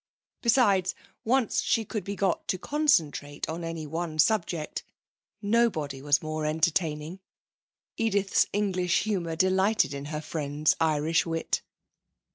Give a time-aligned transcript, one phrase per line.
[0.41, 4.83] Besides, once she could be got to concentrate on any one subject,
[5.43, 7.19] nobody was more entertaining.
[7.97, 11.61] Edith's English humour delighted in her friend's Irish wit.